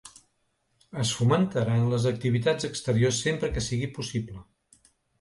Es 1.03 1.11
fomentaran 1.17 1.85
les 1.93 2.09
activitats 2.13 2.69
exteriors 2.73 3.23
sempre 3.29 3.55
que 3.55 3.67
sigui 3.71 3.95
possible. 4.03 4.47